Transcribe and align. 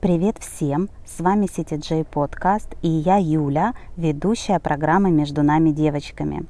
Привет 0.00 0.36
всем! 0.38 0.90
С 1.04 1.18
вами 1.18 1.46
CTJ 1.46 2.06
Podcast 2.08 2.76
и 2.82 2.88
я 2.88 3.16
Юля, 3.16 3.74
ведущая 3.96 4.60
программы 4.60 5.10
«Между 5.10 5.42
нами 5.42 5.70
девочками». 5.70 6.46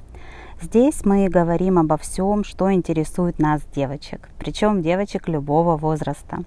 Здесь 0.60 1.02
мы 1.06 1.30
говорим 1.30 1.78
обо 1.78 1.96
всем, 1.96 2.44
что 2.44 2.70
интересует 2.70 3.38
нас, 3.38 3.62
девочек, 3.74 4.28
причем 4.38 4.82
девочек 4.82 5.28
любого 5.28 5.78
возраста. 5.78 6.44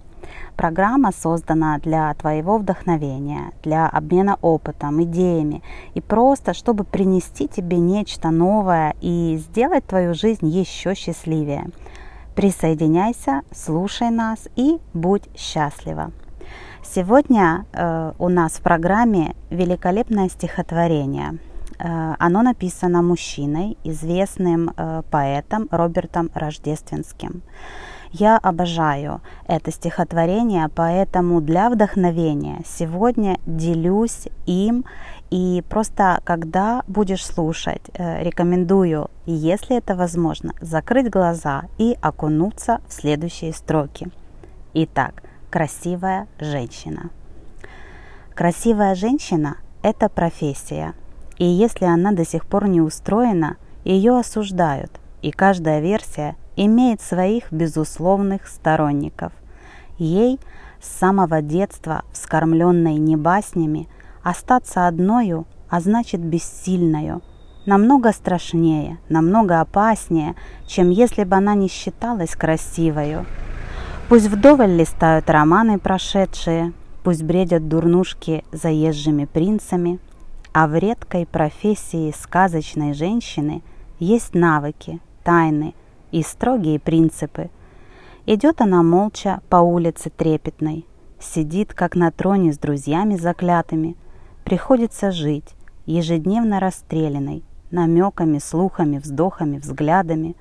Программа 0.55 1.11
создана 1.11 1.79
для 1.79 2.13
твоего 2.13 2.59
вдохновения, 2.59 3.51
для 3.63 3.87
обмена 3.87 4.37
опытом, 4.43 5.01
идеями 5.01 5.63
и 5.95 6.01
просто, 6.01 6.53
чтобы 6.53 6.83
принести 6.83 7.47
тебе 7.47 7.79
нечто 7.79 8.29
новое 8.29 8.93
и 9.01 9.37
сделать 9.39 9.87
твою 9.87 10.13
жизнь 10.13 10.47
еще 10.47 10.93
счастливее. 10.93 11.71
Присоединяйся, 12.35 13.41
слушай 13.51 14.11
нас 14.11 14.47
и 14.55 14.77
будь 14.93 15.27
счастлива! 15.35 16.11
Сегодня 16.83 17.65
э, 17.73 18.13
у 18.17 18.27
нас 18.29 18.53
в 18.53 18.61
программе 18.61 19.35
великолепное 19.49 20.29
стихотворение. 20.29 21.37
Э, 21.77 22.15
оно 22.19 22.41
написано 22.41 23.01
мужчиной, 23.01 23.77
известным 23.83 24.71
э, 24.75 25.03
поэтом 25.11 25.67
Робертом 25.71 26.31
Рождественским. 26.33 27.43
Я 28.11 28.37
обожаю 28.37 29.21
это 29.47 29.71
стихотворение, 29.71 30.67
поэтому 30.75 31.39
для 31.39 31.69
вдохновения 31.69 32.61
сегодня 32.65 33.37
делюсь 33.45 34.27
им 34.45 34.83
и 35.29 35.63
просто 35.69 36.19
когда 36.25 36.83
будешь 36.87 37.25
слушать, 37.25 37.83
э, 37.93 38.23
рекомендую, 38.23 39.09
если 39.25 39.77
это 39.77 39.95
возможно, 39.95 40.53
закрыть 40.59 41.09
глаза 41.09 41.63
и 41.77 41.95
окунуться 42.01 42.81
в 42.87 42.93
следующие 42.93 43.53
строки. 43.53 44.09
Итак, 44.73 45.23
красивая 45.51 46.27
женщина. 46.39 47.11
Красивая 48.33 48.95
женщина– 48.95 49.57
это 49.83 50.07
профессия, 50.07 50.93
и 51.37 51.45
если 51.45 51.85
она 51.85 52.13
до 52.13 52.25
сих 52.25 52.45
пор 52.45 52.67
не 52.67 52.79
устроена, 52.79 53.57
ее 53.83 54.17
осуждают, 54.17 54.91
и 55.21 55.31
каждая 55.31 55.81
версия 55.81 56.37
имеет 56.55 57.01
своих 57.01 57.51
безусловных 57.51 58.47
сторонников. 58.47 59.33
Ей 59.97 60.39
с 60.81 60.87
самого 60.87 61.41
детства, 61.41 62.05
вскормленной 62.13 62.95
не 62.95 63.17
баснями, 63.17 63.89
остаться 64.23 64.87
одною, 64.87 65.45
а 65.69 65.81
значит 65.81 66.21
бессильною, 66.21 67.21
намного 67.65 68.13
страшнее, 68.13 68.99
намного 69.09 69.59
опаснее, 69.59 70.35
чем 70.65 70.91
если 70.91 71.25
бы 71.25 71.35
она 71.35 71.55
не 71.55 71.67
считалась 71.67 72.35
красивою. 72.35 73.25
Пусть 74.11 74.27
вдоволь 74.27 74.75
листают 74.75 75.29
романы 75.29 75.79
прошедшие, 75.79 76.73
Пусть 77.01 77.23
бредят 77.23 77.69
дурнушки 77.69 78.43
заезжими 78.51 79.23
принцами, 79.23 79.99
А 80.51 80.67
в 80.67 80.75
редкой 80.75 81.25
профессии 81.25 82.13
сказочной 82.13 82.93
женщины 82.93 83.61
Есть 83.99 84.35
навыки, 84.35 84.99
тайны 85.23 85.75
и 86.11 86.23
строгие 86.23 86.77
принципы. 86.77 87.49
Идет 88.25 88.59
она 88.59 88.83
молча 88.83 89.39
по 89.47 89.61
улице 89.61 90.09
трепетной, 90.09 90.85
Сидит, 91.17 91.73
как 91.73 91.95
на 91.95 92.11
троне 92.11 92.51
с 92.51 92.57
друзьями 92.57 93.15
заклятыми, 93.15 93.95
Приходится 94.43 95.13
жить, 95.13 95.55
ежедневно 95.85 96.59
расстрелянной, 96.59 97.45
Намеками, 97.71 98.39
слухами, 98.39 98.97
вздохами, 98.97 99.57
взглядами. 99.57 100.35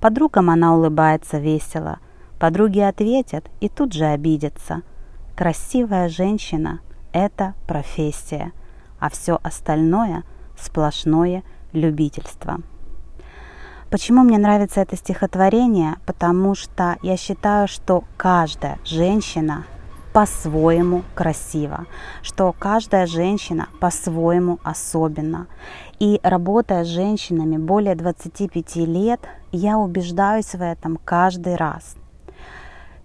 Подругам 0.00 0.48
она 0.48 0.74
улыбается 0.74 1.36
весело— 1.36 1.98
Подруги 2.42 2.80
ответят 2.80 3.48
и 3.60 3.68
тут 3.68 3.92
же 3.92 4.04
обидятся. 4.04 4.82
Красивая 5.36 6.08
женщина– 6.08 6.80
это 7.12 7.54
профессия, 7.68 8.50
а 8.98 9.10
все 9.10 9.38
остальное– 9.44 10.24
сплошное 10.58 11.44
любительство. 11.72 12.60
Почему 13.90 14.24
мне 14.24 14.38
нравится 14.38 14.80
это 14.80 14.96
стихотворение? 14.96 15.98
Потому 16.04 16.56
что 16.56 16.96
я 17.00 17.16
считаю, 17.16 17.68
что 17.68 18.02
каждая 18.16 18.80
женщина 18.84 19.64
по-своему 20.12 21.04
красива, 21.14 21.86
что 22.22 22.52
каждая 22.58 23.06
женщина 23.06 23.68
по-своему 23.78 24.58
особенна. 24.64 25.46
И 26.00 26.18
работая 26.24 26.82
с 26.82 26.88
женщинами 26.88 27.56
более 27.56 27.94
25 27.94 28.74
лет, 28.78 29.20
я 29.52 29.78
убеждаюсь 29.78 30.52
в 30.56 30.60
этом 30.60 30.96
каждый 31.04 31.54
раз. 31.54 31.94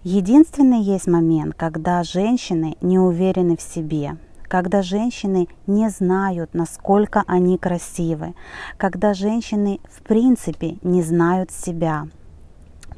Единственный 0.09 0.81
есть 0.81 1.06
момент, 1.06 1.53
когда 1.56 2.01
женщины 2.01 2.78
не 2.79 2.97
уверены 2.97 3.57
в 3.57 3.62
себе, 3.62 4.16
когда 4.47 4.81
женщины 4.81 5.50
не 5.68 5.90
знают, 5.90 6.53
насколько 6.53 7.25
они 7.28 7.57
красивы, 7.57 8.34
когда 8.78 9.13
женщины 9.13 9.81
в 9.91 10.01
принципе 10.03 10.78
не 10.81 11.01
знают 11.01 11.51
себя. 11.51 12.07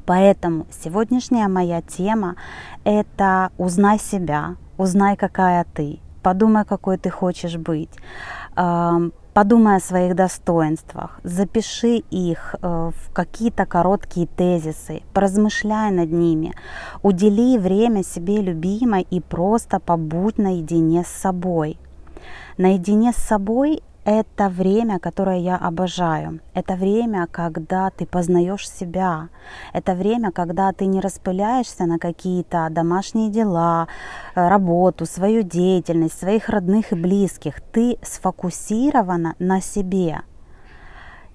Поэтому 0.06 0.68
сегодняшняя 0.84 1.48
моя 1.48 1.82
тема– 1.82 2.36
это 2.84 3.50
«Узнай 3.58 3.98
себя», 3.98 4.58
«Узнай, 4.78 5.18
какая 5.18 5.66
ты», 5.74 5.98
«Подумай, 6.22 6.64
какой 6.64 7.00
ты 7.00 7.10
хочешь 7.10 7.58
быть», 7.58 7.90
Подумай 9.34 9.78
о 9.78 9.80
своих 9.80 10.16
достоинствах, 10.16 11.20
запиши 11.24 11.98
их 12.10 12.56
э, 12.62 12.92
в 12.94 13.14
какие-то 13.14 13.66
короткие 13.68 14.26
тезисы, 14.26 15.04
поразмышляй 15.14 15.92
над 15.92 16.12
ними, 16.12 16.54
удели 17.04 17.60
время 17.60 18.04
себе 18.04 18.42
любимой 18.42 19.06
и 19.10 19.22
просто 19.22 19.80
побудь 19.80 20.40
наедине 20.40 21.04
с 21.04 21.10
собой. 21.10 21.78
Наедине 22.58 23.14
с 23.14 23.18
собой 23.18 23.84
это 24.10 24.50
время, 24.50 25.00
которое 25.00 25.38
я 25.38 25.56
обожаю. 25.56 26.40
Это 26.56 26.76
время, 26.76 27.28
когда 27.28 27.92
ты 27.92 28.06
познаешь 28.06 28.68
себя. 28.68 29.30
Это 29.72 29.94
время, 29.94 30.32
когда 30.32 30.72
ты 30.72 30.88
не 30.88 31.00
распыляешься 31.00 31.86
на 31.86 32.00
какие-то 32.00 32.68
домашние 32.72 33.30
дела, 33.30 33.88
э, 34.36 34.48
работу, 34.50 35.06
свою 35.06 35.44
деятельность, 35.44 36.20
своих 36.20 36.50
родных 36.50 36.92
и 36.92 36.96
близких. 36.96 37.62
Ты 37.62 37.98
сфокусирована 38.02 39.36
на 39.38 39.62
себе. 39.62 40.22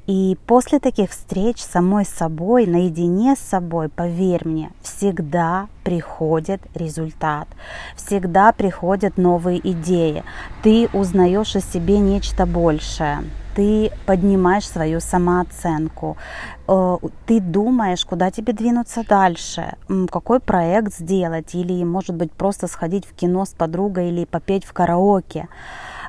И 0.06 0.36
после 0.46 0.80
таких 0.80 1.10
встреч 1.10 1.62
самой 1.62 2.04
собой, 2.04 2.66
наедине 2.66 3.36
с 3.36 3.38
собой, 3.38 3.88
поверь 3.88 4.46
мне, 4.46 4.70
всегда 4.82 5.68
приходит 5.82 6.60
результат, 6.74 7.48
всегда 7.96 8.52
приходят 8.52 9.16
новые 9.16 9.60
идеи. 9.70 10.22
Ты 10.62 10.88
узнаешь 10.92 11.56
о 11.56 11.60
себе 11.60 11.98
нечто 11.98 12.44
большее, 12.44 13.24
ты 13.56 13.92
поднимаешь 14.04 14.68
свою 14.68 15.00
самооценку, 15.00 16.18
э, 16.68 16.96
ты 17.24 17.40
думаешь, 17.40 18.04
куда 18.04 18.30
тебе 18.30 18.52
двинуться 18.52 19.04
дальше, 19.08 19.76
какой 20.10 20.40
проект 20.40 20.94
сделать, 20.94 21.54
или, 21.54 21.82
может 21.82 22.14
быть, 22.14 22.32
просто 22.32 22.66
сходить 22.66 23.06
в 23.06 23.14
кино 23.14 23.46
с 23.46 23.50
подругой 23.50 24.10
или 24.10 24.26
попеть 24.26 24.64
в 24.66 24.72
караоке. 24.74 25.48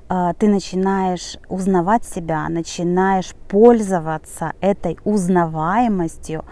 А, 0.07 0.33
ты 0.33 0.47
начинаешь 0.47 1.37
узнавать 1.49 2.05
себя, 2.05 2.47
начинаешь 2.47 3.33
пользоваться 3.47 4.53
этой 4.61 4.99
узнаваемостью, 5.03 6.45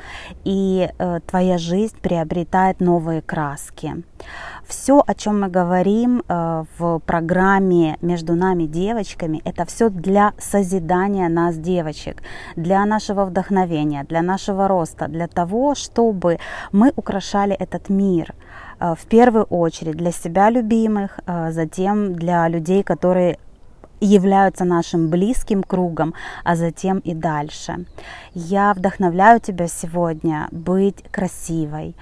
и 0.44 0.90
э, 0.98 1.20
твоя 1.28 1.58
жизнь 1.60 1.96
приобретает 2.02 2.80
новые 2.80 3.22
краски. 3.22 4.04
Все, 4.66 5.04
о 5.06 5.14
чем 5.14 5.42
мы 5.42 5.50
говорим 5.50 6.24
э, 6.28 6.64
в 6.80 7.00
программе 7.00 7.98
«Между 8.02 8.34
нами 8.34 8.64
девочками», 8.64 9.42
это 9.46 9.66
все 9.66 9.90
для 9.90 10.34
созидания 10.40 11.30
нас, 11.30 11.56
девочек, 11.56 12.24
для 12.56 12.84
нашего 12.86 13.26
вдохновения, 13.26 14.04
для 14.04 14.24
нашего 14.24 14.68
роста, 14.68 15.08
для 15.08 15.28
того, 15.28 15.76
чтобы 15.76 16.40
мы 16.72 16.92
украшали 16.96 17.54
этот 17.54 17.90
мир– 17.90 18.34
в 18.84 19.06
первую 19.08 19.46
очередь 19.46 19.96
для 19.96 20.12
себя 20.12 20.50
любимых, 20.50 21.20
э, 21.26 21.52
затем 21.52 22.16
для 22.16 22.50
людей, 22.50 22.84
которые 22.84 23.38
являются 24.02 24.66
нашим 24.66 25.10
близким 25.10 25.64
кругом, 25.64 26.14
а 26.44 26.56
затем 26.56 27.00
и 27.00 27.14
дальше. 27.14 27.86
Я 28.34 28.74
вдохновляю 28.74 29.40
тебя 29.40 29.68
сегодня 29.68 30.48
быть 30.52 31.04
красивой, 31.12 31.96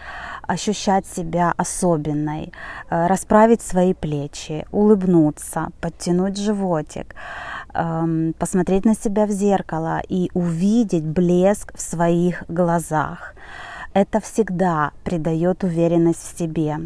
ощущать 0.48 1.06
себя 1.06 1.54
особенной, 1.58 2.52
э, 2.90 3.08
расправить 3.08 3.62
свои 3.62 3.94
плечи, 3.94 4.66
улыбнуться, 4.72 5.70
подтянуть 5.80 6.38
животик, 6.38 7.16
эм, 7.74 8.34
посмотреть 8.40 8.86
на 8.86 8.96
себя 8.96 9.26
в 9.26 9.32
зеркало 9.32 10.02
и 10.10 10.30
увидеть 10.34 11.06
блеск 11.06 11.78
в 11.78 11.82
своих 11.82 12.44
глазах 12.48 13.36
это 13.94 14.20
всегда 14.20 14.92
придает 15.04 15.64
уверенность 15.64 16.22
в 16.22 16.38
себе. 16.38 16.78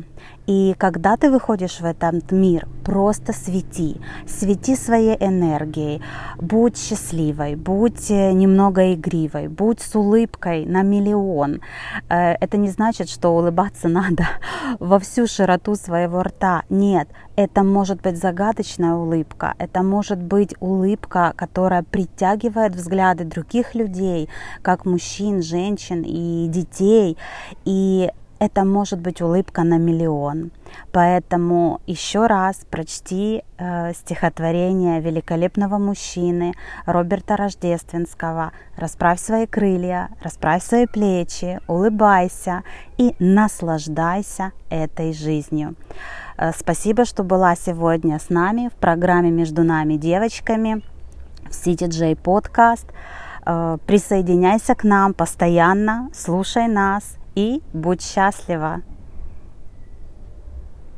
И 0.47 0.75
когда 0.77 1.17
ты 1.17 1.31
выходишь 1.31 1.79
в 1.79 1.85
этот 1.85 2.31
мир, 2.31 2.67
просто 2.83 3.33
свети, 3.33 3.99
свети 4.27 4.75
своей 4.75 5.17
энергией, 5.19 6.01
будь 6.37 6.77
счастливой, 6.77 7.55
будь 7.55 8.11
э, 8.11 8.31
немного 8.31 8.93
игривой, 8.93 9.47
будь 9.47 9.81
с 9.81 9.95
улыбкой 9.95 10.65
на 10.65 10.83
миллион. 10.83 11.61
Э, 12.09 12.33
это 12.33 12.57
не 12.57 12.69
значит, 12.69 13.09
что 13.09 13.35
улыбаться 13.35 13.87
надо 13.89 14.27
во 14.79 14.99
всю 14.99 15.27
широту 15.27 15.75
своего 15.75 16.21
рта. 16.21 16.63
Нет, 16.69 17.07
это 17.35 17.63
может 17.63 18.01
быть 18.01 18.17
загадочная 18.17 18.93
улыбка, 18.93 19.53
это 19.57 19.83
может 19.83 20.19
быть 20.19 20.53
улыбка, 20.59 21.33
которая 21.35 21.83
притягивает 21.83 22.75
взгляды 22.75 23.25
других 23.25 23.75
людей, 23.75 24.29
как 24.61 24.85
мужчин, 24.85 25.41
женщин 25.41 26.03
и 26.05 26.47
детей. 26.47 27.17
И 27.65 28.11
это 28.39 28.65
может 28.65 28.99
быть 28.99 29.21
улыбка 29.21 29.63
на 29.63 29.77
миллион. 29.77 30.51
Поэтому 30.91 31.79
еще 31.87 32.27
раз 32.27 32.57
прочти 32.69 33.43
э, 33.57 33.93
стихотворение 33.93 34.99
великолепного 34.99 35.77
мужчины 35.77 36.53
Роберта 36.85 37.37
Рождественского 37.37 38.51
«Расправь 38.75 39.19
свои 39.19 39.45
крылья, 39.45 40.09
расправь 40.21 40.63
свои 40.63 40.85
плечи, 40.85 41.59
улыбайся 41.67 42.63
и 42.97 43.15
наслаждайся 43.19 44.51
этой 44.69 45.13
жизнью». 45.13 45.75
Э, 46.38 46.51
спасибо, 46.57 47.05
что 47.05 47.23
была 47.23 47.55
сегодня 47.55 48.19
с 48.19 48.29
нами 48.29 48.69
в 48.69 48.73
программе 48.73 49.31
«Между 49.31 49.63
нами 49.63 49.95
девочками» 49.95 50.83
в 51.45 51.51
CTJ 51.51 52.17
подкаст. 52.17 52.88
Э, 53.45 53.77
присоединяйся 53.85 54.75
к 54.75 54.83
нам 54.83 55.13
постоянно, 55.13 56.09
слушай 56.13 56.67
нас– 56.67 57.17
и 57.35 57.61
будь 57.73 58.01
счастлива! 58.01 58.81